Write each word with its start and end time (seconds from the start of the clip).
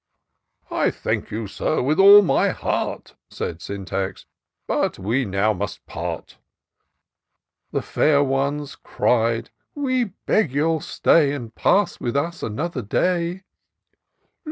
"I 0.71 0.89
thank 0.89 1.29
you. 1.29 1.45
Sir, 1.45 1.79
with 1.79 1.99
all 1.99 2.23
my 2.23 2.49
heart," 2.49 3.13
Said 3.29 3.59
Sjmtax," 3.59 4.25
but 4.67 4.97
we 4.97 5.25
now 5.25 5.53
must 5.53 5.85
part" 5.85 6.39
The 7.71 7.83
fair 7.83 8.23
ones 8.23 8.75
cried 8.75 9.45
^" 9.45 9.49
We 9.75 10.05
beg 10.25 10.53
you'll 10.53 10.79
stay, 10.81 11.33
And 11.33 11.53
pass 11.53 11.99
with 11.99 12.17
us 12.17 12.41
another 12.41 12.81
day." 12.81 13.43